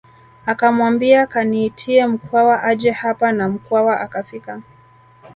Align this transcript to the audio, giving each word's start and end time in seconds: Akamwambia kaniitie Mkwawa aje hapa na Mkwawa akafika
Akamwambia 0.45 1.27
kaniitie 1.27 2.07
Mkwawa 2.07 2.63
aje 2.63 2.91
hapa 2.91 3.31
na 3.31 3.49
Mkwawa 3.49 3.99
akafika 3.99 4.61